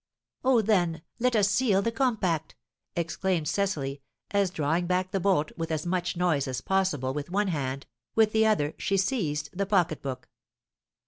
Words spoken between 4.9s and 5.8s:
the bolt with